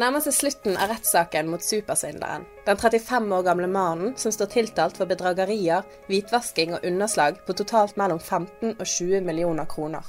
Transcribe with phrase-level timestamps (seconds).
[0.00, 2.46] Nærmer seg slutten av rettssaken mot supersvindleren.
[2.66, 7.98] Den 35 år gamle mannen som står tiltalt for bedragerier, hvitvasking og underslag på totalt
[8.00, 10.04] mellom 15 og 20 millioner kroner.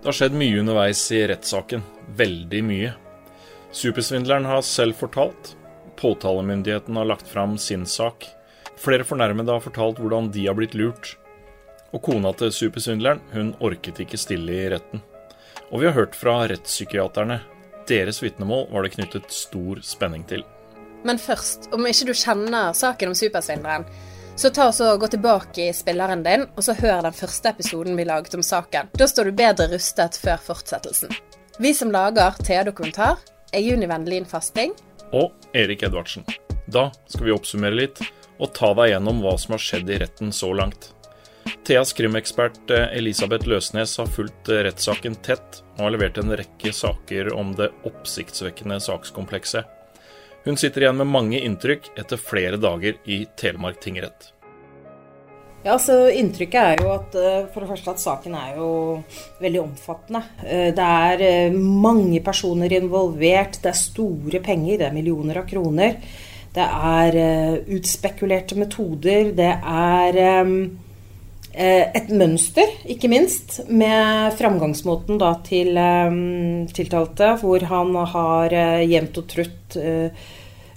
[0.00, 1.84] Det har skjedd mye underveis i rettssaken.
[2.16, 2.94] Veldig mye.
[3.74, 5.54] Supersvindleren har selv fortalt.
[6.00, 8.26] Påtalemyndigheten har lagt fram sin sak.
[8.76, 11.14] Flere fornærmede har fortalt hvordan de har blitt lurt.
[11.94, 15.02] Og kona til supersvindleren, hun orket ikke stille i retten.
[15.70, 17.40] Og vi har hørt fra rettspsykiaterne
[17.88, 20.44] deres vitnemål var det knyttet stor spenning til.
[21.04, 23.84] Men først, om ikke du kjenner saken om supersvindleren,
[24.36, 28.06] så ta og gå tilbake i spilleren din, og så hør den første episoden vi
[28.08, 28.88] laget om saken.
[28.98, 31.12] Da står du bedre rustet før fortsettelsen.
[31.62, 33.20] Vi som lager TA-dokumentar,
[33.54, 34.74] er Juni Vendelin Fasting.
[35.14, 36.26] Og Erik Edvardsen.
[36.66, 38.02] Da skal vi oppsummere litt,
[38.42, 40.93] og ta deg gjennom hva som har skjedd i retten så langt.
[41.64, 46.72] Theas krimekspert eh, Elisabeth Løsnes har fulgt eh, rettssaken tett og har levert en rekke
[46.76, 49.64] saker om det oppsiktsvekkende sakskomplekset.
[50.44, 54.28] Hun sitter igjen med mange inntrykk etter flere dager i Telemark tingrett.
[55.64, 58.70] Ja, så Inntrykket er jo at eh, for det første at saken er jo
[59.40, 60.24] veldig omfattende.
[60.44, 65.96] Det er mange personer involvert, det er store penger, det er millioner av kroner.
[66.54, 67.16] Det er
[67.72, 70.20] utspekulerte metoder, det er
[71.54, 79.20] et mønster, ikke minst, med framgangsmåten da, til um, tiltalte, hvor han har uh, jevnt
[79.20, 80.24] og trutt uh,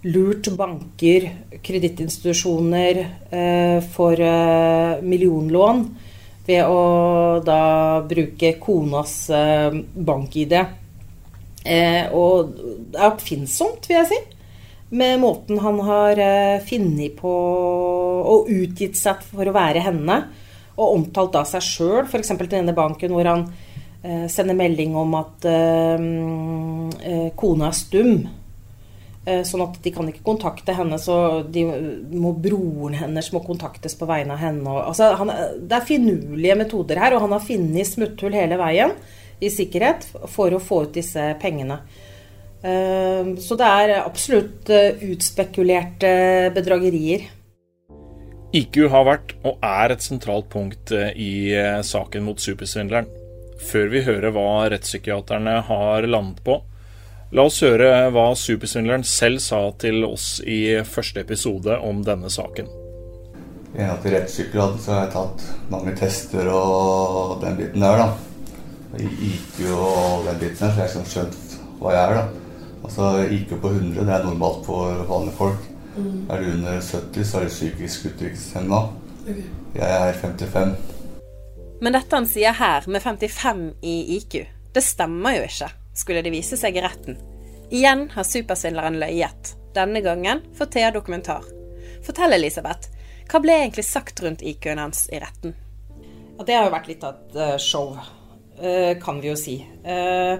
[0.07, 1.25] lurt banker,
[1.65, 2.99] kredittinstitusjoner
[3.91, 4.21] for
[5.03, 5.81] millionlån
[6.47, 6.83] ved å
[7.43, 7.57] da
[8.07, 10.53] bruke konas bank-ID.
[12.13, 14.21] og det er oppfinnsomt, vil jeg si,
[15.01, 16.23] med måten han har
[16.69, 17.33] funnet på
[18.37, 20.21] og utgitt seg for å være henne
[20.77, 22.33] og omtalt da seg sjøl, f.eks.
[22.37, 23.47] til denne banken hvor han
[24.03, 26.09] eh, sender melding om at eh,
[27.01, 28.27] eh, kona er stum.
[29.27, 31.65] Eh, sånn at de kan ikke kontakte henne, så de
[32.15, 34.63] må, broren hennes må kontaktes på vegne av henne.
[34.71, 38.93] Og, altså, han, det er finurlige metoder her, og han har funnet smutthull hele veien
[39.43, 41.81] i sikkerhet for å få ut disse pengene.
[42.63, 46.13] Eh, så det er absolutt eh, utspekulerte
[46.55, 47.27] bedragerier.
[48.55, 53.09] IQ har vært og er et sentralt punkt eh, i eh, saken mot supersvindleren.
[53.67, 56.61] Før vi hører hva rettspsykiaterne har landet på,
[57.35, 62.69] la oss høre hva supersvindleren selv sa til oss i første episode om denne saken.
[63.75, 68.09] I henhold til rettspsykiater så har jeg tatt mange tester og den biten der, da.
[68.97, 72.45] IQ og den biten der, så jeg har skjønt hva jeg er, da.
[72.87, 75.73] Altså IQ på 100, det er normalt for vanlige folk.
[75.97, 76.27] Mm.
[76.29, 78.81] Er du under 70, så er du psykisk utviklingshemma.
[79.23, 79.47] Okay.
[79.75, 80.75] Jeg er 55.
[81.81, 84.39] Men dette han sier her, med 55 i IQ,
[84.73, 87.17] det stemmer jo ikke, skulle det vise seg i retten.
[87.73, 89.55] Igjen har supersvindleren løyet.
[89.75, 91.45] Denne gangen for Thea Dokumentar.
[92.05, 92.93] Fortell, Elisabeth.
[93.27, 95.53] Hva ble egentlig sagt rundt IQ-en hans i retten?
[96.37, 99.57] Ja, det har jo vært litt av et uh, show, uh, kan vi jo si.
[99.83, 100.37] Uh,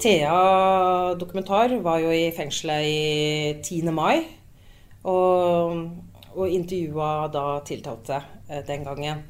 [0.00, 3.02] Thea Dokumentar var jo i fengselet i
[3.60, 3.90] 10.
[3.94, 4.22] mai
[5.08, 5.82] og,
[6.34, 9.22] og intervjua da tiltalte eh, den gangen.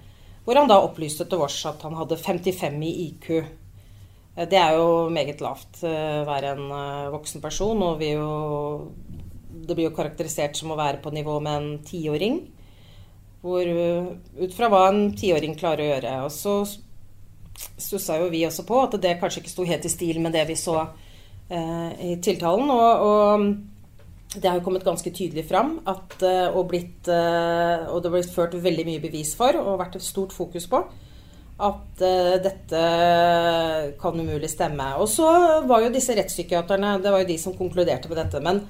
[0.44, 3.30] Hvor han da opplyste til oss at han hadde 55 i IQ.
[3.40, 6.72] Eh, det er jo meget lavt eh, å være en
[7.14, 8.28] voksen person, og jo,
[9.52, 12.42] det blir jo karakterisert som å være på nivå med en tiåring.
[13.42, 16.16] Ut fra hva en tiåring klarer å gjøre.
[16.28, 16.56] Og så
[17.78, 20.44] stussa jo vi også på at det kanskje ikke sto helt i stil med det
[20.48, 22.70] vi så eh, i tiltalen.
[22.70, 23.46] Og, og
[24.34, 28.34] det har kommet ganske tydelig fram at, eh, og, blitt, eh, og det har blitt
[28.34, 30.80] ført veldig mye bevis for og vært et stort fokus på
[31.62, 32.78] at uh, dette
[34.00, 34.86] kan umulig stemme.
[34.98, 35.28] Og så
[35.68, 38.40] var jo disse rettspsykiaterne det var jo de som konkluderte med dette.
[38.42, 38.64] Men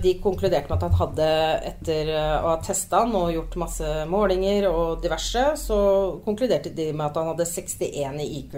[0.00, 1.26] de konkluderte med at han hadde,
[1.72, 5.80] etter å ha testa han og gjort masse målinger og diverse, så
[6.24, 8.54] konkluderte de med at han hadde 61 i IQ.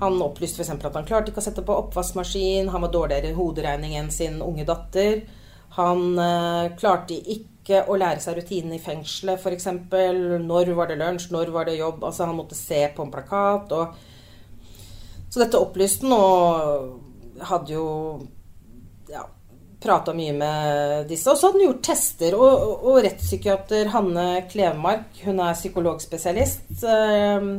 [0.00, 0.74] Han opplyste f.eks.
[0.76, 4.42] at han klarte ikke å sette på oppvaskmaskin, han var dårligere i hoderegning enn sin
[4.44, 5.22] unge datter.
[5.76, 9.70] Han eh, klarte ikke å lære seg rutinene i fengselet, f.eks.
[10.44, 12.04] Når var det lunsj, når var det jobb?
[12.04, 13.72] Altså Han måtte se på en plakat.
[13.72, 13.96] Og...
[15.28, 17.86] Så dette opplyste han, og hadde jo
[19.10, 19.24] ja,
[19.82, 21.28] prata mye med disse.
[21.32, 22.36] Og så hadde han gjort tester.
[22.36, 27.50] Og, og, rettspsykiater Hanne Klevemark, hun er psykologspesialist, eh,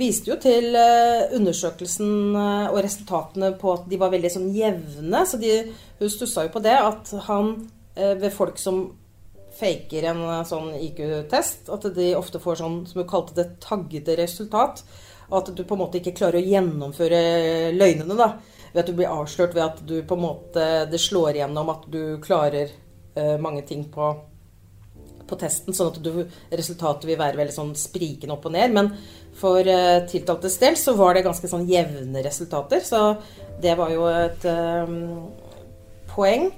[0.00, 5.22] viste jo til eh, undersøkelsen eh, og resultatene på at de var veldig sånn jevne.
[5.28, 5.52] Så de,
[6.00, 7.54] hun stussa jo på det at han
[7.94, 8.86] eh, ved folk som
[9.54, 14.82] faker en sånn IQ-test, at de ofte får sånn, som hun kalte det, taggete resultat.
[15.30, 17.20] At du på en måte ikke klarer å gjennomføre
[17.76, 18.32] løgnene, da.
[18.72, 21.84] Ved at du blir avslørt ved at du på en måte Det slår igjennom at
[21.86, 22.72] du klarer
[23.38, 24.08] mange ting på,
[25.28, 28.74] på testen, sånn at du, resultatet vil være veldig sånn sprikende opp og ned.
[28.76, 28.90] Men
[29.38, 32.84] for uh, tiltaltes del så var det ganske sånn jevne resultater.
[32.84, 33.00] Så
[33.62, 35.00] det var jo et um,
[36.12, 36.50] poeng.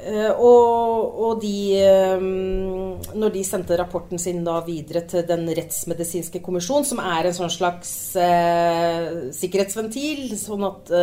[0.00, 1.76] Uh, og, og, de
[2.16, 7.36] um, Når de sendte rapporten sin da videre til Den rettsmedisinske kommisjon, som er en
[7.36, 10.94] sånn slags uh, sikkerhetsventil, sånn at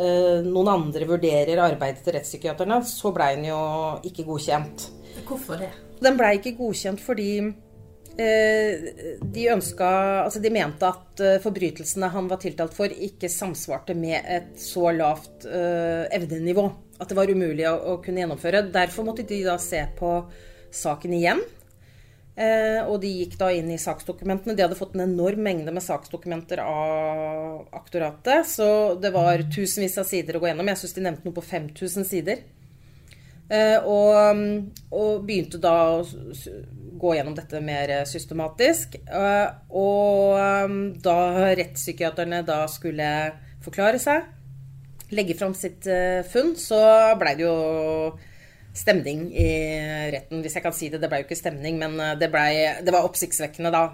[0.00, 3.58] noen andre vurderer arbeidet til rettspsykiaterne, så blei den jo
[4.06, 4.86] ikke godkjent.
[5.26, 5.72] Hvorfor det?
[6.00, 7.32] Den blei ikke godkjent fordi
[8.20, 9.86] de ønska
[10.26, 15.46] Altså, de mente at forbrytelsene han var tiltalt for, ikke samsvarte med et så lavt
[15.46, 16.66] evnenivå
[17.00, 18.66] at det var umulig å, kunne gjennomføre.
[18.74, 20.12] Derfor måtte de da se på
[20.74, 21.40] saken igjen.
[22.40, 24.54] Eh, og de gikk da inn i saksdokumentene.
[24.56, 28.48] De hadde fått en enorm mengde med saksdokumenter av aktoratet.
[28.52, 28.68] Så
[29.00, 30.68] det var tusenvis av sider å gå gjennom.
[30.72, 32.44] Jeg syns de nevnte noe på 5000 sider.
[33.50, 34.14] Eh, og,
[34.94, 36.02] og, begynte da å
[37.00, 38.98] gå gjennom dette mer systematisk.
[39.02, 40.36] Eh, og
[40.70, 41.18] um, da
[41.58, 43.08] rettspsykiaterne da skulle
[43.64, 44.28] forklare seg,
[45.10, 46.78] legge fram sitt uh, funn, så
[47.18, 47.56] blei det jo
[48.76, 49.50] stemning i
[50.12, 51.00] retten, hvis jeg kan si det.
[51.02, 52.46] Det blei jo ikke stemning, men eh, det, ble,
[52.84, 53.84] det var oppsiktsvekkende da.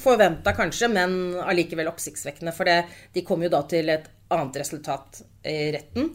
[0.00, 2.54] Forventa kanskje, men allikevel oppsiktsvekkende.
[2.56, 2.80] For det,
[3.14, 6.14] de kom jo da til et annet resultat i retten.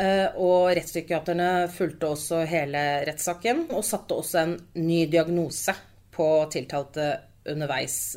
[0.00, 5.74] Uh, og rettspsykiaterne fulgte også hele rettssaken og satte også en ny diagnose
[6.14, 7.10] på tiltalte
[7.50, 8.16] underveis.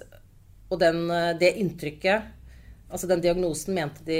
[0.72, 1.06] Og den,
[1.38, 2.32] det inntrykket
[2.94, 4.20] Altså Den diagnosen mente de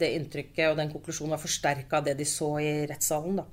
[0.00, 3.42] det inntrykket og den konklusjonen var forsterka av det de så i rettssalen.
[3.42, 3.44] da.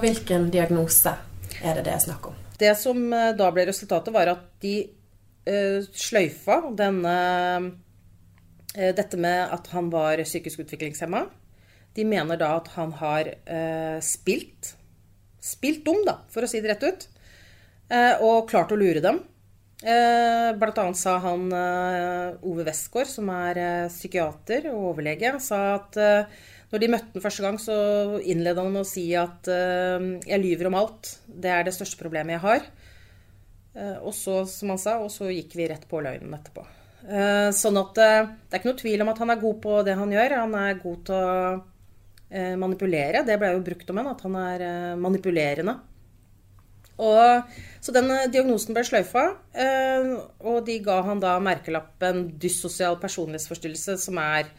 [0.00, 1.12] Hvilken diagnose
[1.60, 2.38] er det det er snakk om?
[2.60, 4.74] Det som eh, da ble resultatet, var at de
[5.48, 7.14] uh, sløyfa denne
[7.60, 7.70] uh,
[8.70, 11.24] Dette med at han var psykisk utviklingshemma.
[11.96, 14.76] De mener da at han har eh, spilt
[15.40, 17.04] Spilt dum, da, for å si det rett ut.
[18.20, 19.22] og klart å lure dem.
[19.80, 25.60] Eh, blant annet sa han eh, Ove Westgård, som er eh, psykiater og overlege, sa
[25.78, 25.96] at
[26.70, 27.76] når de møtte han første gang, så
[28.20, 31.16] innleda han med å si at jeg lyver om alt.
[31.26, 32.68] Det er det største problemet jeg har.
[34.06, 36.62] Og så, som han sa, og så gikk vi rett på løgnen etterpå.
[37.58, 40.14] Sånn at det er ikke noe tvil om at han er god på det han
[40.14, 40.36] gjør.
[40.44, 41.58] Han er god til å
[42.30, 43.24] manipulere.
[43.26, 44.62] Det ble jo brukt om henne, at han er
[45.00, 45.74] manipulerende.
[47.00, 49.24] Og, så den eh, diagnosen ble sløyfa,
[49.56, 50.10] eh,
[50.44, 54.50] og de ga han da merkelappen dyssosial personlighetsforstyrrelse, som er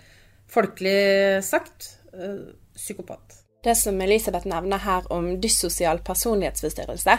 [0.52, 3.38] folkelig sagt eh, psykopat.
[3.62, 7.18] Det som Elisabeth nevner her om dyssosial personlighetsforstyrrelse,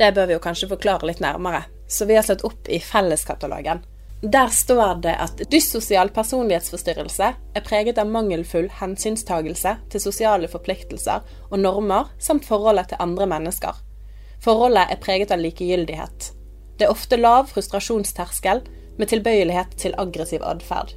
[0.00, 3.84] det bør vi jo kanskje forklare litt nærmere, så vi har slått opp i Felleskatalogen.
[4.22, 11.58] Der står det at dyssosial personlighetsforstyrrelse er preget av mangelfull hensynstagelse til sosiale forpliktelser og
[11.60, 13.82] normer samt forholdet til andre mennesker
[14.46, 16.32] Forholdet er preget av likegyldighet.
[16.78, 18.60] Det er ofte lav frustrasjonsterskel
[18.96, 20.92] med tilbøyelighet til aggressiv atferd.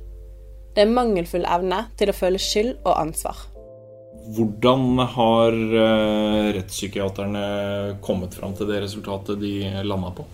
[0.76, 3.40] Det er mangelfull evne til å føle skyld og ansvar.
[4.36, 7.46] Hvordan har uh, rettspsykiaterne
[8.06, 9.54] kommet fram til det resultatet de
[9.88, 10.28] landa på?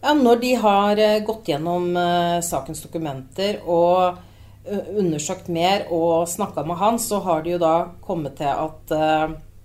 [0.00, 4.26] Ja, når de har uh, gått gjennom uh, sakens dokumenter og
[4.70, 8.92] undersøkt mer og snakka med han, så har de jo da kommet til at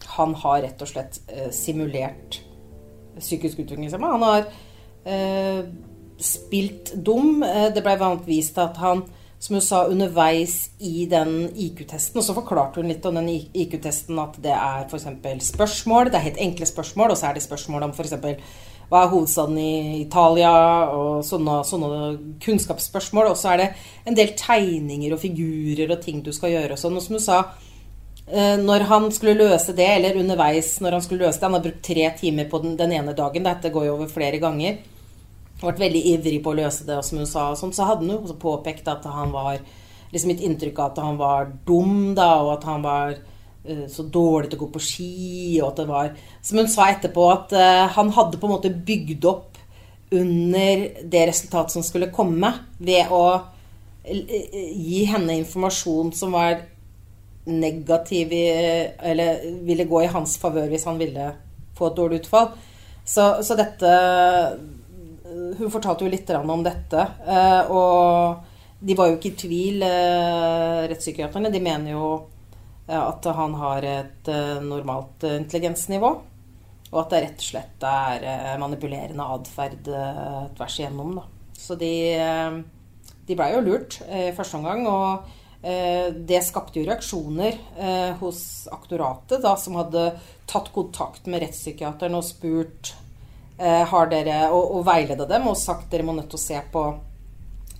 [0.05, 2.39] han har rett og slett eh, simulert
[3.19, 4.13] psykisk utviklingshemma.
[4.15, 4.47] Han har
[5.07, 5.61] eh,
[6.21, 7.43] spilt dum.
[7.43, 9.05] Eh, det ble vanlig vist at han,
[9.39, 14.19] som hun sa, underveis i den IQ-testen, og så forklarte hun litt om den IQ-testen
[14.21, 15.09] at det er f.eks.
[15.51, 18.15] spørsmål, det er helt enkle spørsmål, og så er det spørsmål om f.eks.
[18.89, 20.51] hva er hovedstaden i Italia,
[20.93, 22.01] og sånne, sånne
[22.43, 23.31] kunnskapsspørsmål.
[23.33, 23.69] Og så er det
[24.05, 26.99] en del tegninger og figurer og ting du skal gjøre og sånn.
[26.99, 27.39] Og som hun sa,
[28.27, 31.61] Eh, når han skulle løse det, eller underveis når han skulle løse det Han har
[31.61, 33.45] brukt tre timer på den, den ene dagen.
[33.45, 34.79] Dette går jo over flere ganger.
[35.61, 38.17] Vært veldig ivrig på å løse det, og som hun sa, sånn, så hadde han
[38.17, 39.59] jo påpekt at han var
[40.11, 43.15] liksom Mitt inntrykk av at han var dum, da, og at han var
[43.89, 45.09] så dårlig til å gå på ski,
[45.61, 46.11] og at det var
[46.45, 49.57] Som hun sa etterpå, at uh, han hadde på en måte bygd opp
[50.15, 53.25] under det resultatet som skulle komme, ved å
[54.05, 56.59] gi henne informasjon som var
[57.45, 61.31] negativ Eller ville gå i hans favør hvis han ville
[61.77, 62.51] få et dårlig utfall.
[63.05, 63.89] Så, så dette
[65.57, 67.07] Hun fortalte jo litt om dette.
[67.27, 71.51] Eh, og de var jo ikke i tvil, eh, rettspsykiaterne.
[71.51, 72.09] De mener jo
[72.87, 74.29] at han har et
[74.61, 76.11] normalt intelligensnivå.
[76.91, 79.87] Og at det rett og slett er manipulerende atferd
[80.55, 81.15] tvers igjennom.
[81.17, 81.23] Da.
[81.57, 81.93] Så de,
[83.25, 84.85] de blei jo lurt i første omgang.
[84.85, 85.25] og
[85.65, 90.11] Eh, det skapte jo reaksjoner eh, hos aktoratet, da, som hadde
[90.45, 92.91] tatt kontakt med rettspsykiateren og spurt
[93.57, 96.61] eh, har dere, og, og veileda dem og sagt dere må nødt til å se
[96.69, 96.83] på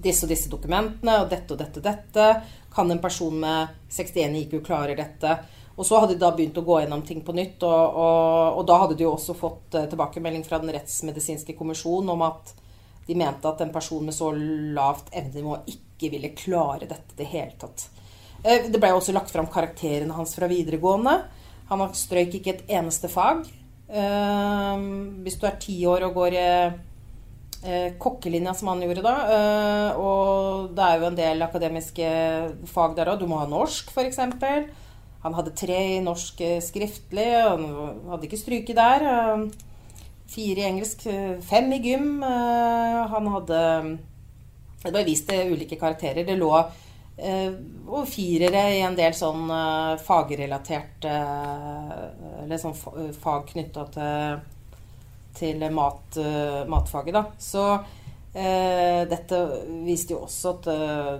[0.01, 2.29] disse og disse dokumentene og dette og dette og dette.
[2.75, 5.37] Kan en person med 61 IQ klare dette?
[5.75, 7.63] Og så hadde de da begynt å gå gjennom ting på nytt.
[7.67, 12.23] Og, og, og da hadde de jo også fått tilbakemelding fra Den rettsmedisinske kommisjon om
[12.27, 12.55] at
[13.05, 17.29] de mente at en person med så lavt evnenivå ikke ville klare dette i det
[17.29, 17.89] hele tatt.
[18.41, 21.19] Eh, det ble også lagt fram karakterene hans fra videregående.
[21.69, 23.45] Han strøyk ikke et eneste fag.
[23.85, 24.85] Eh,
[25.25, 26.77] hvis du er ti år og går i eh,
[28.01, 29.13] kokkelinja, som han gjorde da,
[29.97, 32.09] og det er jo en del akademiske
[32.69, 34.19] fag der òg, du må ha norsk, f.eks.
[35.25, 37.65] Han hadde tre i norsk skriftlig, han
[38.11, 39.07] hadde ikke stryket der.
[40.29, 41.07] Fire i engelsk,
[41.47, 42.19] fem i gym.
[42.21, 43.61] Han hadde
[44.85, 46.25] det ble vist til ulike karakterer.
[46.27, 46.51] Det lå
[47.17, 47.53] eh,
[47.89, 51.95] og firere i en del sånn eh, fagrelatert eh,
[52.43, 54.43] Eller sånn fag knytta til,
[55.37, 56.17] til mat,
[56.71, 57.23] matfaget, da.
[57.41, 57.65] Så
[58.33, 59.41] eh, dette
[59.85, 60.69] viste jo også at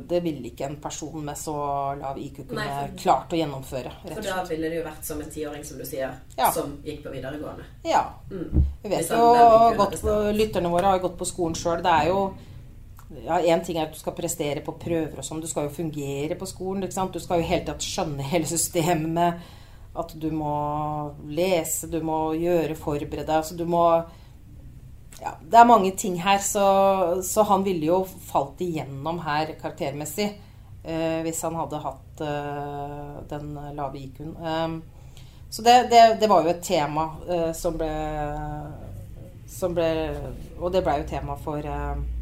[0.10, 1.56] det ville ikke en person med så
[2.00, 3.94] lav IQ kunne Nei, for, klart å gjennomføre.
[4.08, 6.50] For da ville det jo vært som en tiåring, som du sier, ja.
[6.56, 7.70] som gikk på videregående.
[7.88, 8.04] Ja.
[8.32, 8.66] Mm.
[8.84, 9.32] Vi vet jo
[9.80, 10.04] godt
[10.36, 11.84] Lytterne våre har gått på skolen sjøl.
[11.86, 12.20] Det er jo
[13.24, 15.44] ja, Én ting er at du skal prestere på prøver og sånn.
[15.44, 16.86] Du skal jo fungere på skolen.
[16.86, 19.46] Du skal jo hele tatt skjønne hele systemet med
[19.96, 20.54] at du må
[21.32, 23.36] lese, du må gjøre, forberede deg.
[23.40, 23.86] Altså du må
[25.22, 30.28] ja, Det er mange ting her, så, så han ville jo falt igjennom her karaktermessig
[30.84, 34.36] eh, hvis han hadde hatt eh, den lave IQ-en.
[34.36, 35.16] Eh,
[35.50, 37.94] så det, det, det, var jo et tema eh, som ble
[39.56, 39.88] som ble
[40.58, 42.15] Og det ble jo tema for Eh,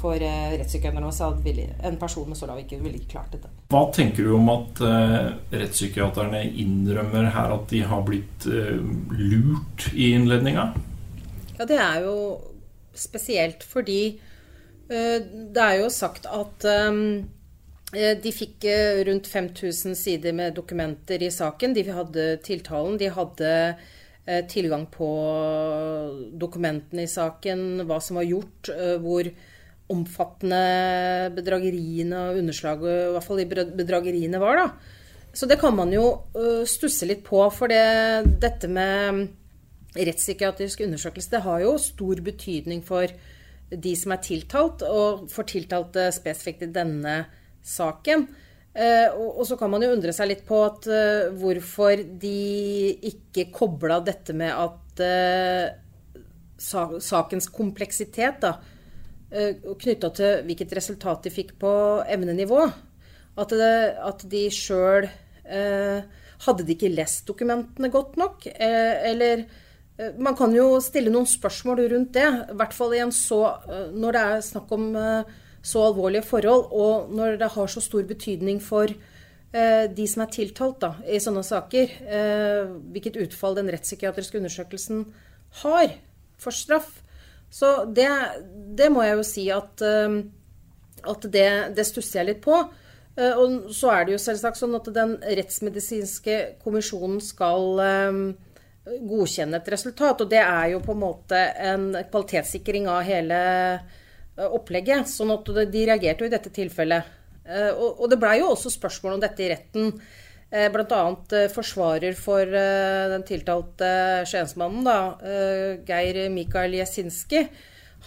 [0.00, 3.50] for uh, rettspsykiaterne så hadde en person med så lav IQ ville ikke klart dette.
[3.72, 10.12] Hva tenker du om at uh, rettspsykiaterne innrømmer her at de har blitt lurt i
[10.16, 10.68] innledninga?
[11.56, 12.16] Ja, det er jo
[12.96, 14.00] spesielt fordi
[14.86, 18.62] det er jo sagt at de fikk
[19.08, 21.74] rundt 5000 sider med dokumenter i saken.
[21.74, 22.94] De hadde tiltalen.
[23.00, 23.50] De hadde
[24.52, 25.08] tilgang på
[26.38, 28.70] dokumentene i saken, hva som var gjort,
[29.02, 29.32] hvor
[29.92, 34.94] omfattende bedrageriene og underslaget, i hvert fall de bedrageriene var, da.
[35.36, 39.26] Så det kan man jo uh, stusse litt på, for det, dette med
[39.96, 43.08] rettspsykiatrisk undersøkelse det har jo stor betydning for
[43.70, 47.18] de som er tiltalt, og for tiltalte spesifikt i denne
[47.66, 48.26] saken.
[48.76, 52.36] Uh, og, så kan man jo undre seg litt på at, uh, hvorfor de
[53.12, 54.72] ikke kobla dette med at
[56.56, 58.75] sakens kompleksitet da, Eh,
[59.30, 61.70] knytta til hvilket resultat de fikk på
[62.06, 62.60] emnenivå.
[63.36, 65.08] At, det, at de sjøl
[65.44, 66.04] eh,
[66.44, 68.46] Hadde de ikke lest dokumentene godt nok?
[68.48, 69.44] Eh, eller
[69.96, 72.26] eh, Man kan jo stille noen spørsmål rundt det.
[72.52, 77.12] I hvert fall så, eh, når det er snakk om eh, så alvorlige forhold, og
[77.16, 78.92] når det har så stor betydning for
[79.96, 81.92] de som er tiltalt da, i sånne saker,
[82.92, 85.00] hvilket utfall den rettspsykiatriske undersøkelsen
[85.62, 85.94] har
[86.38, 86.90] for straff.
[87.50, 88.08] Så det,
[88.76, 90.18] det må jeg jo si at, um,
[91.06, 92.58] at det, det stusser jeg litt på.
[93.16, 98.20] Uh, og så er det jo selvsagt sånn at den rettsmedisinske kommisjonen skal um,
[98.84, 100.24] godkjenne et resultat.
[100.24, 103.40] Og det er jo på en måte en kvalitetssikring av hele
[104.36, 105.08] opplegget.
[105.08, 107.14] Sånn at de reagerte jo i dette tilfellet.
[107.46, 109.92] Og det blei jo også spørsmål om dette i retten.
[110.50, 111.16] Eh, Bl.a.
[111.34, 113.88] Eh, forsvarer for eh, den tiltalte
[114.30, 114.86] skiensmannen,
[115.86, 117.42] Geir Mikael Jesinski.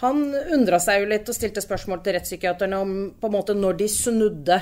[0.00, 3.76] Han undra seg jo litt og stilte spørsmål til rettspsykiaterne om på en måte når
[3.82, 4.60] de snudde.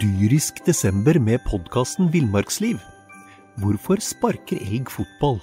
[0.00, 2.76] Dyrisk desember med podkasten Villmarksliv.
[3.62, 5.38] Hvorfor sparker elg fotball?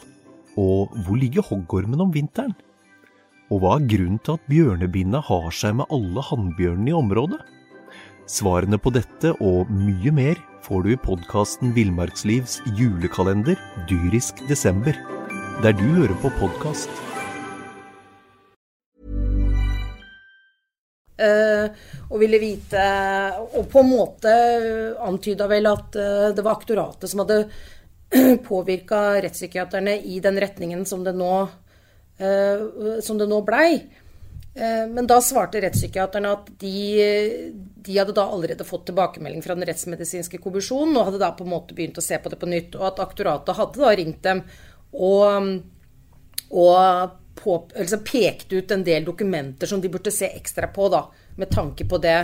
[0.59, 2.53] Og hvor ligger hoggormen om vinteren?
[3.49, 7.39] Og hva er grunnen til at bjørnebinna har seg med alle hannbjørnene i området?
[8.29, 13.57] Svarene på dette og mye mer får du i podkasten Villmarkslivs julekalender
[13.89, 14.93] dyrisk desember,
[15.63, 16.91] der du hører på podkast.
[22.11, 22.81] og ville vite
[23.53, 24.31] Og på en måte
[25.05, 25.93] antyda vel at
[26.33, 27.43] det var aktoratet som hadde
[28.49, 31.35] påvirka rettspsykiaterne i den retningen som det nå,
[33.05, 33.77] som det nå blei.
[34.53, 36.71] Men da svarte rettspsykiaterne at de,
[37.55, 41.53] de, hadde da allerede fått tilbakemelding fra den rettsmedisinske kommisjonen og hadde da på en
[41.53, 44.43] måte begynt å se på det på nytt, og at aktoratet hadde da ringt dem
[44.91, 45.47] og,
[46.51, 47.15] og
[47.47, 51.05] altså pekte ut en del dokumenter som de burde se ekstra på, da,
[51.39, 52.19] med tanke på det,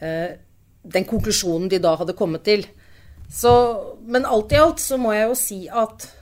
[0.00, 0.30] eh,
[0.82, 2.64] den konklusjonen de da hadde kommet til.
[3.32, 3.52] Så,
[4.02, 6.21] men alt i alt så må jeg jo si at eh,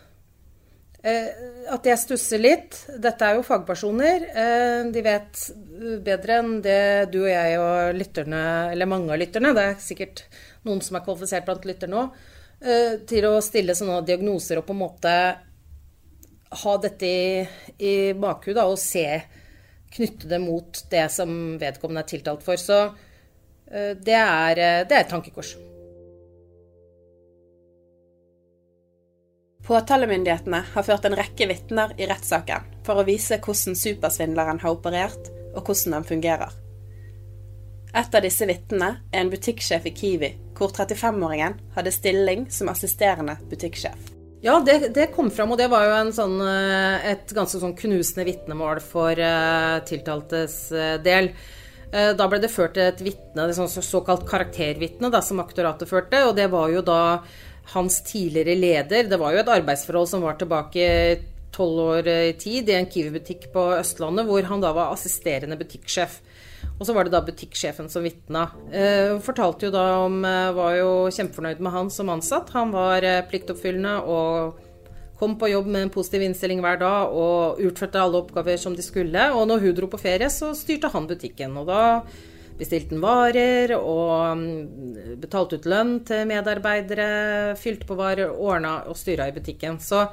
[1.01, 2.77] at jeg stusser litt.
[3.01, 4.27] Dette er jo fagpersoner.
[4.29, 5.45] Eh, de vet
[6.05, 8.43] bedre enn det du og jeg og lytterne,
[8.75, 10.27] eller mange av lytterne, det er sikkert
[10.69, 12.19] noen som er kvalifisert blant lytterne òg,
[13.09, 15.13] til å stille sånne diagnoser og på en måte
[16.61, 17.47] ha dette i,
[17.81, 19.07] i bakhudet og se
[19.91, 22.61] Knytte det mot det som vedkommende er tiltalt for.
[22.61, 22.77] Så
[23.67, 25.57] det, er, det er et tankekors.
[29.71, 35.29] Påtalemyndighetene har ført en rekke vitner i rettssaken for å vise hvordan supersvindleren har operert,
[35.55, 36.57] og hvordan den fungerer.
[37.95, 43.37] Et av disse vitnene er en butikksjef i Kiwi, hvor 35-åringen hadde stilling som assisterende
[43.51, 44.11] butikksjef.
[44.43, 48.25] Ja, det, det, kom fram, og det var jo sånn, eh, et ganske sånn knusende
[48.27, 51.31] vitnemål for uh, tiltaltes uh, del.
[51.91, 56.21] Da ble det ført et vitne, et sånn såkalt karaktervitne, som aktoratet førte.
[56.29, 57.01] Og det var jo da
[57.75, 59.09] hans tidligere leder.
[59.11, 60.87] Det var jo et arbeidsforhold som var tilbake
[61.55, 66.21] tolv år i tid, i en Kiwi-butikk på Østlandet, hvor han da var assisterende butikksjef.
[66.81, 68.47] Og så var det da butikksjefen som vitna.
[68.73, 72.53] Eh, fortalte jo da om eh, Var jo kjempefornøyd med han som ansatt.
[72.57, 74.67] Han var eh, pliktoppfyllende og
[75.21, 78.85] kom på jobb med en positiv innstilling hver dag og utførte alle oppgaver som de
[78.85, 79.27] skulle.
[79.37, 81.59] Og når hun dro på ferie, så styrte han butikken.
[81.61, 81.83] Og da
[82.61, 88.99] bestilte han varer og mm, betalte ut lønn til medarbeidere, fylte på varer, ordna og
[89.01, 89.81] styra i butikken.
[89.83, 90.05] Så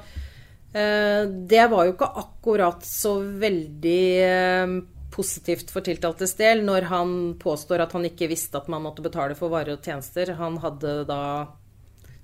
[0.72, 4.78] eh, det var jo ikke akkurat så veldig eh,
[5.14, 9.38] positivt for tiltaltes del når han påstår at han ikke visste at man måtte betale
[9.38, 10.36] for varer og tjenester.
[10.38, 11.22] Han hadde da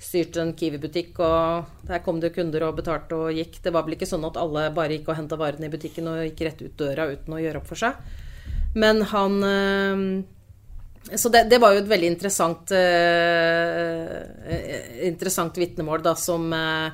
[0.04, 3.60] styrt en Kiwi-butikk, og der kom det kunder og betalte og gikk.
[3.64, 6.22] Det var vel ikke sånn at alle bare gikk og henta varene i butikken og
[6.28, 7.98] gikk rett ut døra uten å gjøre opp for seg.
[8.74, 14.14] Men han eh, Så det, det var jo et veldig interessant, uh,
[15.04, 16.88] interessant vitnemål, da, som, uh,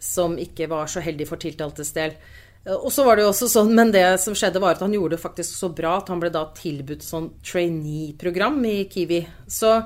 [0.00, 2.16] som ikke var så heldig for tiltaltes del.
[2.64, 4.94] Eh, og så var det jo også sånn, Men det som skjedde, var at han
[4.94, 9.20] gjorde det faktisk så bra at han ble da tilbudt sånn trainee-program i Kiwi.
[9.48, 9.76] Så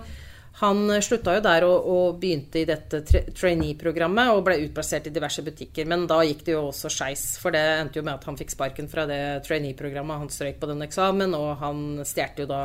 [0.61, 3.01] han slutta jo der og, og begynte i dette
[3.35, 5.88] trainee-programmet og ble utplassert i diverse butikker.
[5.90, 8.55] Men da gikk det jo også skeis, for det endte jo med at han fikk
[8.55, 10.23] sparken fra det trainee-programmet.
[10.23, 12.62] Han strøyk på den eksamen, og han stjal jo da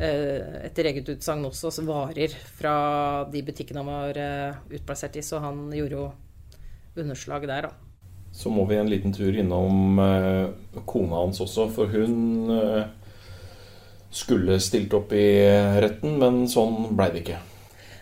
[0.00, 2.76] eh, etter eget utsagn også varer fra
[3.32, 6.06] de butikkene han var eh, utplassert i, så han gjorde jo
[6.96, 7.86] underslag der, da
[8.36, 12.82] så må vi en liten tur innom eh, kona hans også, for hun eh,
[14.16, 15.26] skulle stilt opp i
[15.82, 17.42] retten, men sånn blei det ikke.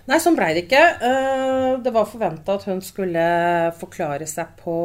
[0.05, 0.85] Nei, sånn blei det ikke.
[1.11, 3.25] Eh, det var forventa at hun skulle
[3.81, 4.79] forklare seg på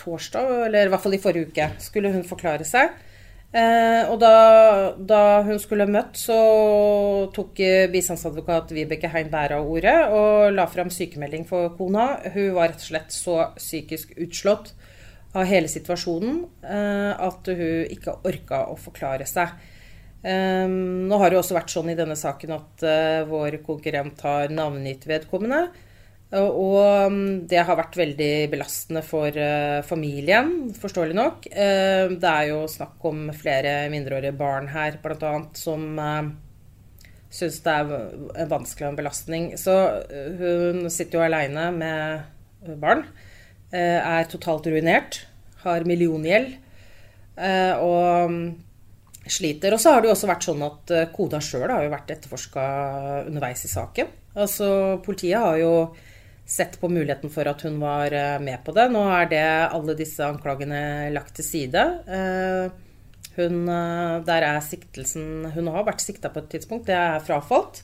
[0.00, 2.94] torsdag, eller i hvert fall i forrige uke, skulle hun forklare seg.
[3.56, 4.32] Eh, og da,
[4.98, 6.36] da, hun skulle møtt, så
[7.34, 12.08] tok bistandsadvokat Vibeke Hein Bæra ordet og la fram sykemelding for kona.
[12.34, 14.74] Hun var rett og slett så psykisk utslått
[15.36, 19.52] av hele situasjonen eh, at hun ikke orka å forklare seg.
[20.26, 24.54] Eh, nå har det også vært sånn i denne saken at eh, vår konkurrent har
[24.54, 25.66] navngitt vedkommende.
[26.36, 29.30] Og um, det har vært veldig belastende for
[29.86, 31.46] familien, forståelig nok.
[31.46, 35.86] Det er jo snakk om flere mindreårige barn her, bl.a., som
[37.30, 39.46] syns det er vanskelig en belastning.
[39.54, 39.76] Så
[40.42, 43.06] hun sitter jo aleine med barn.
[43.74, 45.24] Er totalt ruinert.
[45.64, 46.52] Har milliongjeld.
[47.82, 48.36] Og um,
[49.26, 49.74] sliter.
[49.74, 52.66] Og så har det jo også vært sånn at Koda sjøl har jo vært etterforska
[53.26, 54.12] underveis i saken.
[54.36, 54.68] Altså,
[55.04, 55.72] politiet har jo
[56.46, 58.86] sett på muligheten for at hun var eh, med på det.
[58.94, 61.84] Nå er det alle disse anklagene lagt til side.
[62.06, 62.68] Eh,
[63.36, 67.82] hun, eh, der er siktelsen Hun har vært sikta på et tidspunkt, det er frafalt.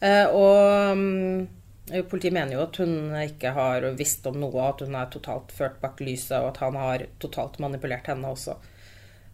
[0.00, 1.40] Og mm,
[2.10, 5.80] politiet mener jo at hun ikke har visst om noe, at hun er totalt ført
[5.82, 8.56] bak lyset, og at han har totalt manipulert henne også.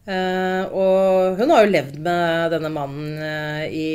[0.06, 3.16] Og hun har jo levd med denne mannen
[3.66, 3.88] i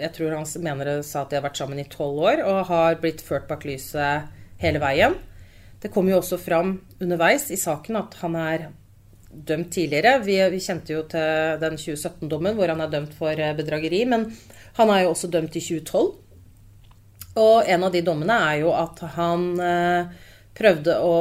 [0.00, 2.68] jeg tror han mener det sa at de har vært sammen i tolv år og
[2.70, 4.30] har blitt ført bak lyset
[4.62, 5.18] hele veien.
[5.82, 8.68] Det kom jo også fram underveis i saken at han er
[9.32, 10.20] dømt tidligere.
[10.24, 14.28] Vi, vi kjente jo til den 2017-dommen hvor han er dømt for eh, bedrageri, men
[14.78, 16.12] han er jo også dømt i 2012.
[17.40, 20.10] Og en av de dommene er jo at han eh,
[20.56, 21.14] prøvde å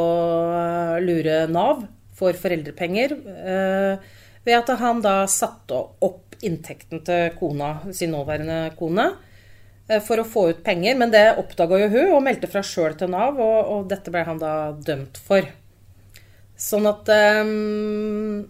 [1.03, 1.85] lure Nav
[2.17, 4.11] for foreldrepenger eh,
[4.43, 9.07] ved at han da satte opp inntekten til kona, sin nåværende kone,
[9.87, 10.97] eh, for å få ut penger.
[10.99, 14.25] Men det oppdaga jo hun og meldte fra sjøl til Nav, og, og, dette ble
[14.27, 15.47] han da dømt for.
[16.61, 17.07] Sånn at
[17.41, 18.43] um,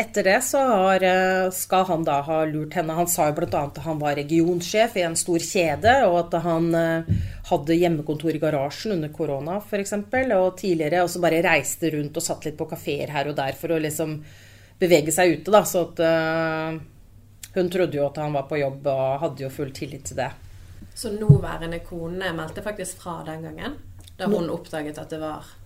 [0.00, 2.94] etter det så har, eh, skal han da ha lurt henne.
[2.96, 3.62] Han sa jo bl.a.
[3.62, 7.10] at han var regionsjef i en stor kjede, og at han uh,
[7.50, 9.92] hadde hjemmekontor i garasjen under korona f.eks.
[9.98, 13.74] Og tidligere også bare reiste rundt og satt litt på kafeer her og der for
[13.76, 14.16] å liksom
[14.80, 15.52] bevege seg ute.
[15.52, 16.80] da, Så at uh,
[17.58, 20.30] hun trodde jo at han var på jobb og hadde jo full tillit til det.
[20.94, 23.76] Så nåværende kone meldte faktisk fra den gangen?
[24.16, 25.56] Da hun oppdaget at det var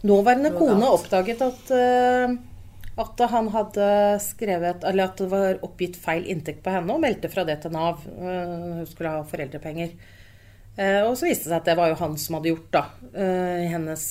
[0.00, 2.38] Nåværende kone oppdaget at uh,
[2.98, 3.88] at han hadde
[4.24, 7.74] skrevet Eller at det var oppgitt feil inntekt på henne, og meldte fra det til
[7.74, 8.02] Nav.
[8.06, 9.94] Eh, hun skulle ha foreldrepenger.
[10.76, 12.82] Eh, og så viste det seg at det var jo han som hadde gjort da,
[13.12, 14.06] eh, hennes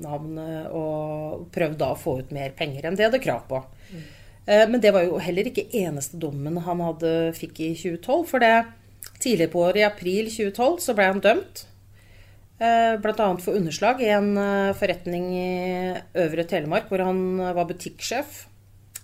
[0.00, 0.40] navn,
[0.74, 3.62] og prøvd da å få ut mer penger enn det hadde krav på.
[3.90, 4.08] Mm.
[4.50, 8.24] Men det var jo heller ikke eneste dommen han hadde, fikk i 2012.
[8.26, 8.64] For det
[9.20, 11.66] tidligere på året, i april 2012, så ble han dømt
[12.60, 13.26] Bl.a.
[13.40, 15.52] for underslag i en eh, forretning i
[16.20, 18.42] Øvre Telemark hvor han eh, var butikksjef.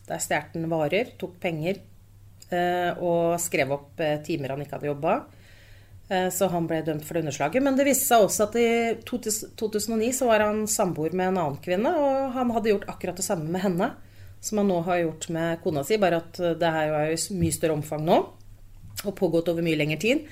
[0.07, 1.83] Der stjal han varer, tok penger
[3.03, 5.15] og skrev opp timer han ikke hadde jobba.
[6.31, 7.65] Så han ble dømt for det underslaget.
[7.67, 8.69] Men det viste seg også at i
[9.03, 13.27] 2009 så var han samboer med en annen kvinne, og han hadde gjort akkurat det
[13.27, 13.91] samme med henne
[14.39, 17.41] som han nå har gjort med kona si, bare at det her er jo i
[17.41, 18.21] mye større omfang nå
[19.05, 20.23] og pågått over mye lengre tid.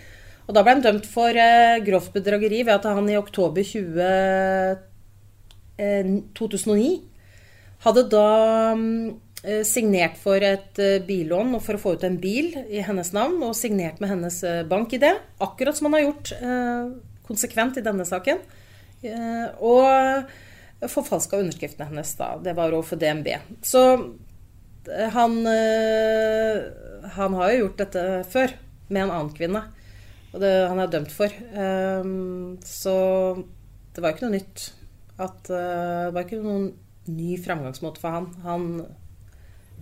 [0.45, 4.01] Og da ble han dømt for eh, grovt bedrageri ved at han i oktober 20,
[5.81, 6.91] eh, 2009
[7.85, 8.29] hadde da
[9.45, 13.41] eh, signert for et eh, billån for å få ut en bil i hennes navn,
[13.45, 16.85] og signert med hennes eh, bankidé, akkurat som han har gjort eh,
[17.29, 18.45] konsekvent i denne saken.
[19.61, 22.39] og forfalska underskriftene hennes, da.
[22.41, 23.29] Det var overfor DNB.
[23.65, 23.81] Så
[25.13, 25.35] han,
[27.17, 28.55] han har jo gjort dette før
[28.89, 29.63] med en annen kvinne.
[30.35, 31.31] Og det han er dømt for.
[31.55, 32.95] Um, så
[33.95, 34.67] det var ikke noe nytt.
[35.15, 36.73] At, uh, det var ikke noen
[37.07, 38.29] ny framgangsmåte for han.
[38.43, 38.69] Han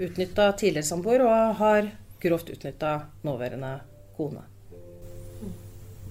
[0.03, 1.88] utnytta tidligere samboer og har
[2.23, 2.95] grovt utnytta
[3.27, 3.79] nåværende
[4.17, 4.45] kone.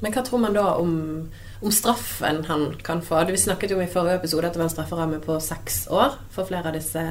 [0.01, 0.93] Men hva tror man da om,
[1.61, 3.19] om, straffen han kan få?
[3.29, 6.49] Vi snakket jo i forrige episode at det var en strafferamme på seks år for
[6.49, 7.03] flere av disse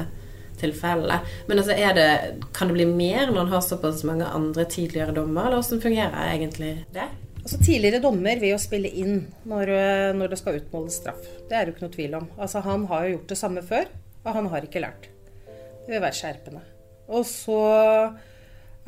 [0.61, 1.19] tilfellene.
[1.49, 2.07] Men altså det,
[2.55, 6.31] kan det bli mer når man har såpass mange andre tidligere dommer, eller hvordan fungerer
[6.31, 7.09] egentlig det?
[7.41, 11.23] Altså Tidligere dommer vil jo spille inn når, eh, når, det skal utmåles straff.
[11.49, 12.27] Det er det jo ikke noe tvil om.
[12.37, 13.89] Altså Han har jo gjort det samme før,
[14.21, 15.09] og han har ikke lært.
[15.81, 16.61] Det vil være skjerpende.
[17.11, 17.61] Og så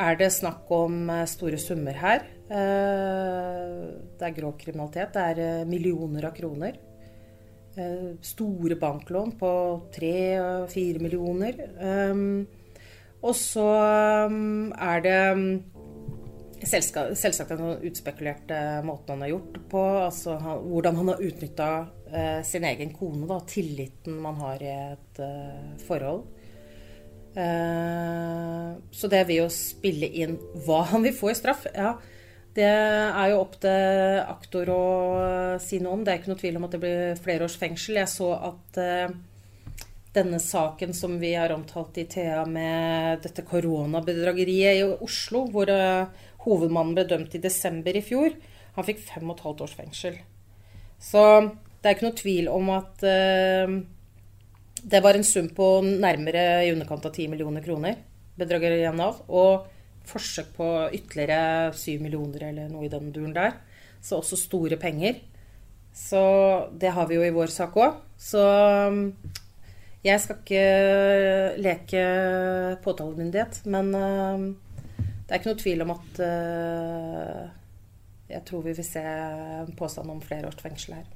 [0.04, 2.28] er det snakk om eh, store summer her.
[2.54, 3.84] Eh,
[4.20, 5.18] det er grov kriminalitet.
[5.18, 6.78] Det er millioner av kroner.
[8.22, 9.52] Store banklån på
[9.96, 11.58] tre-fire millioner.
[13.24, 13.66] Og så
[14.76, 15.22] er det
[16.68, 19.84] selvsagt den utspekulerte måten han har gjort på.
[20.04, 21.70] Altså hvordan han har utnytta
[22.12, 26.24] eh, sin egen kone, da, tilliten man har i et eh, forhold.
[27.34, 31.68] Eh, så det vil jo spille inn hva han vil få i straff.
[31.74, 31.96] Ja,
[32.54, 34.84] det er jo opp til aktor å
[35.62, 36.04] si noe om.
[36.06, 37.98] Det er ikke noe tvil om at det blir flere års fengsel.
[37.98, 39.16] Jeg så at uh,
[40.14, 46.06] denne saken som vi har omtalt i Thea med dette koronabedrageriet i Oslo, hvor uh,
[46.46, 48.38] hovedmannen ble dømt i desember i fjor,
[48.78, 50.22] han fikk fem og et halvt års fengsel.
[51.02, 51.26] Så
[51.82, 53.78] det er ikke noe tvil om at uh,
[54.84, 57.98] det var en sum på nærmere i underkant av 10 millioner kroner.
[58.38, 59.73] bedrageriet av Og
[60.08, 63.56] forsøk på ytterligere 7 millioner eller noe i den duren der.
[64.04, 65.22] Så også store penger.
[65.94, 66.22] Så
[66.80, 68.02] det har vi jo i vår sak òg.
[68.18, 68.44] Så
[70.04, 70.64] jeg skal ikke
[71.64, 72.06] leke
[72.84, 74.48] påtalemyndighet, men uh,
[75.00, 77.44] det er ikke noe tvil om at uh,
[78.34, 81.08] jeg tror vi vil se en påstand om flere års fengsel her.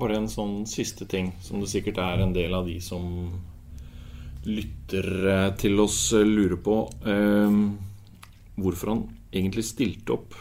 [0.00, 3.04] Bare en sånn siste ting, som det sikkert er en del av de som
[4.46, 6.82] lytter eh, til oss, lurer på.
[7.06, 7.58] eh,
[8.60, 10.38] hvorfor han egentlig stilte opp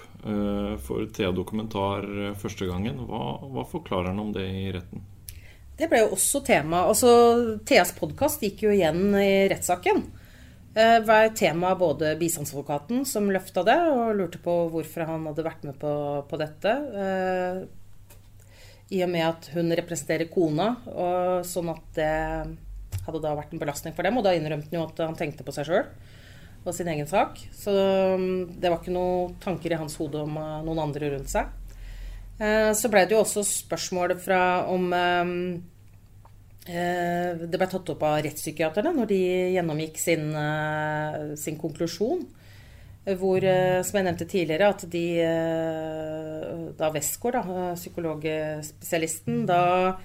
[0.83, 2.03] for Thea Dokumentar
[2.35, 2.97] første gangen.
[3.07, 5.05] Hva, hva forklarer han om det i retten?
[5.79, 6.81] Det ble jo også tema.
[6.91, 7.12] Altså,
[7.63, 10.03] Theas podkast gikk jo igjen i rettssaken.
[10.73, 15.45] Det eh, var tema både bistandsadvokaten, som løfta det, og lurte på hvorfor han hadde
[15.47, 15.93] vært med på,
[16.29, 16.73] på dette.
[17.03, 17.62] Eh,
[18.97, 22.13] I og med at hun representerer kona, og sånn at det
[23.05, 24.17] hadde da vært en belastning for dem.
[24.19, 25.85] Og da innrømte han jo at han tenkte på seg sjøl
[26.65, 27.39] og sin egen sak.
[27.55, 31.31] Så um, det var ikke noen tanker i hans hode om uh, noen andre rundt
[31.31, 31.49] seg.
[32.39, 35.31] Uh, så ble det jo også spørsmål fra om um,
[36.69, 39.23] uh, Det ble tatt opp av rettspsykiaterne når de
[39.55, 42.27] gjennomgikk sin, uh, sin konklusjon.
[43.09, 45.03] Hvor, som jeg nevnte tidligere, at de
[46.77, 47.39] Da Westgård,
[47.79, 49.95] psykologspesialisten, da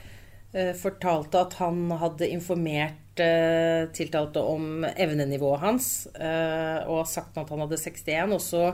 [0.78, 7.64] fortalte at han hadde informert uh, tiltalte om evnenivået hans, uh, og sagt at han
[7.64, 8.36] hadde 61.
[8.36, 8.66] Og så,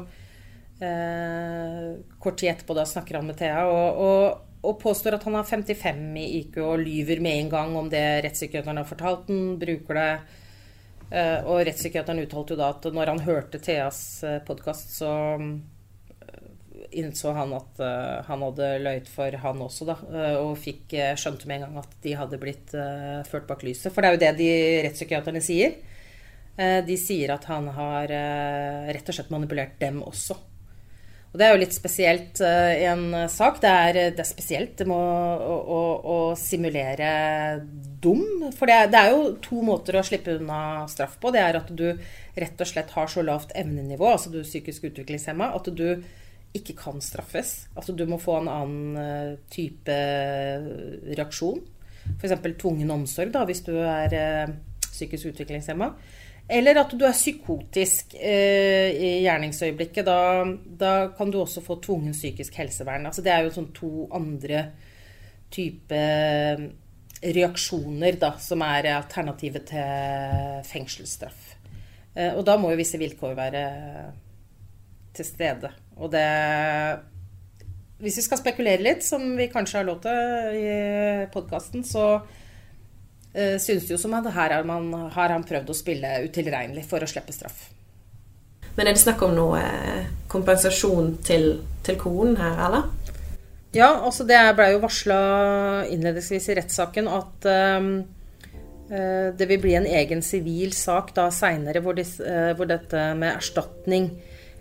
[0.80, 5.44] kort tid etterpå, da snakker han med Thea og, og, og, påstår at han har
[5.44, 9.98] 55 i IQ og lyver med en gang om det rettspsykiateren har fortalt den, bruker
[10.00, 10.14] det.
[11.44, 14.00] og rettspsykiateren uttalte jo da at når han hørte Theas
[14.48, 15.12] podkast, så
[16.96, 19.96] innså han at uh, han hadde løyet for han også, da.
[20.10, 22.74] Uh, og fikk, uh, skjønte med en gang at de hadde blitt
[23.30, 23.90] ført bak lyset.
[23.92, 24.52] For det er jo det de
[24.86, 25.80] rettspsykiaterne sier.
[26.86, 28.10] de sier at han har
[28.92, 30.36] rett og slett manipulert dem også.
[31.30, 33.60] Og det er jo litt spesielt i en sak.
[33.62, 37.12] Det er, det er spesielt å, å, å, simulere
[38.02, 38.50] dum.
[38.58, 41.30] For det det er, jo to måter å slippe unna straff på.
[41.32, 41.86] Det er at du
[42.40, 46.02] rett og slett har så lavt evnenivå, altså du er psykisk utviklingshemma, at du
[46.56, 47.68] ikke kan straffes.
[47.76, 49.98] Altså du må få en annen uh, type
[51.10, 51.62] reaksjon.
[52.16, 52.34] F.eks.
[52.58, 54.56] tvungen omsorg da, hvis du er uh,
[54.88, 55.92] psykisk utviklingshemma.
[56.50, 60.02] Eller at du er psykotisk eh, i gjerningsøyeblikket.
[60.08, 60.42] Da,
[60.80, 63.06] da, kan du også få tvungen psykisk helsevern.
[63.06, 64.64] Altså det er jo sånn to andre
[65.54, 66.00] type
[67.22, 71.54] reaksjoner da, som er alternativet til fengselsstraff.
[72.32, 73.62] og da må jo visse vilkår være
[75.14, 75.70] til stede.
[76.00, 76.26] Og det
[78.00, 80.70] Hvis vi skal spekulere litt, som vi kanskje har lov til i
[81.32, 85.76] podkasten, så uh, synes det jo som at her har, man, har han prøvd å
[85.76, 87.66] spille utilregnelig for å slippe straff.
[88.78, 92.88] Men er det snakk om noe eh, kompensasjon til, til konen her, eller?
[93.76, 95.18] Ja, altså det ble jo varsla
[95.90, 97.90] innledningsvis i rettssaken at um,
[98.88, 104.08] det vil bli en egen sivil sak da seinere hvor, hvor, dette med erstatning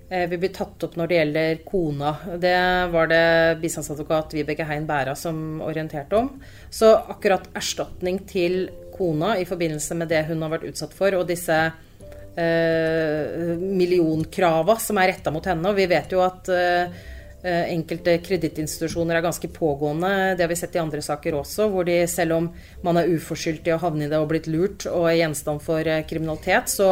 [0.09, 2.15] Eh, vil bli tatt opp når det gjelder kona.
[2.41, 2.55] Det
[2.89, 6.31] var det bistandsadvokat Vibeke Hein Bæra som orienterte om.
[6.73, 8.63] Så akkurat erstatning til
[8.95, 14.97] kona i forbindelse med det hun har vært utsatt for, og disse eh, millionkrava som
[14.97, 15.69] er retta mot henne.
[15.69, 17.05] Og vi vet jo at eh,
[17.43, 20.36] enkelte kredittinstitusjoner er ganske pågående.
[20.36, 22.49] Det har vi sett i andre saker også, hvor de selv om
[22.84, 25.88] man er uforskyldt i å havne i det og blitt lurt og er gjenstand for
[25.88, 26.89] eh, kriminalitet, så,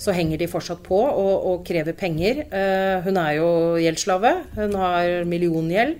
[0.00, 2.46] så henger de fortsatt på og, og krever penger.
[2.48, 3.50] Uh, hun er jo
[3.82, 4.34] gjeldsslave.
[4.56, 5.98] Hun har milliongjeld.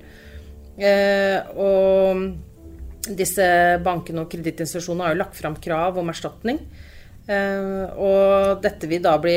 [1.61, 3.47] Og disse
[3.85, 6.61] bankene og kredittinstitusjonene har jo lagt fram krav om erstatning.
[7.29, 9.37] Og dette vil da bli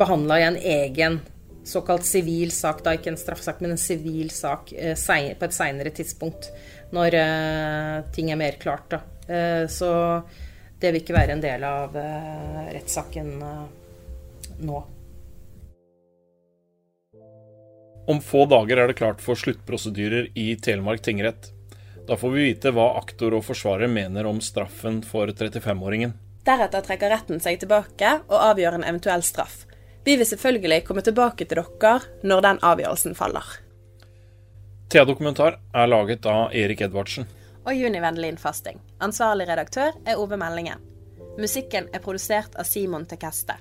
[0.00, 1.20] behandla i en egen
[1.70, 4.94] såkalt sivil sak, da ikke en straffesak, men en sivil sak eh,
[5.38, 6.50] på et seinere tidspunkt.
[6.94, 9.02] Når eh, ting er mer klart, da.
[9.30, 9.90] Eh, så
[10.80, 13.34] det vil ikke være en del av rettssaken
[14.64, 14.80] nå.
[18.10, 21.52] Om få dager er det klart for sluttprosedyrer i Telemark tingrett.
[22.08, 26.16] Da får vi vite hva aktor og forsvarer mener om straffen for 35-åringen.
[26.48, 29.66] Deretter trekker retten seg tilbake og avgjør en eventuell straff.
[30.04, 33.44] Vi vil selvfølgelig komme tilbake til dere når den avgjørelsen faller.
[34.90, 37.26] Thea Dokumentar er laget av Erik Edvardsen.
[37.66, 38.80] Og Juni Vendelin Fasting.
[38.98, 40.80] Ansvarlig redaktør er Ove Meldingen.
[41.38, 43.54] Musikken er produsert av Simon Tekeste.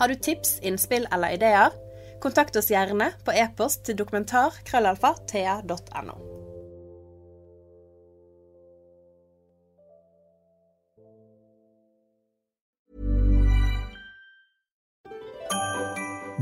[0.00, 1.70] Har du tips, innspill eller ideer?
[2.20, 6.33] Kontakt oss gjerne på e-post til dokumentar.thea.no.